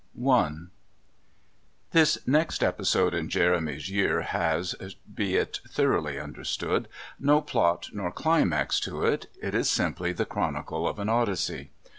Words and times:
I 0.27 0.51
This 1.91 2.17
next 2.27 2.63
episode 2.63 3.13
in 3.13 3.29
Jeremy's 3.29 3.87
year 3.91 4.21
has, 4.21 4.73
be 5.13 5.35
it 5.35 5.59
thoroughly 5.69 6.19
understood, 6.19 6.87
no 7.19 7.39
plot 7.39 7.89
nor 7.93 8.11
climax 8.11 8.79
to 8.79 9.03
it 9.05 9.27
it 9.39 9.53
is 9.53 9.69
simply 9.69 10.11
the 10.11 10.25
chronicle 10.25 10.87
of 10.87 10.97
an 10.97 11.07
Odyssey. 11.07 11.69